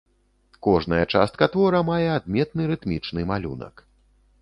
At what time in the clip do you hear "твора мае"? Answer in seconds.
1.57-2.09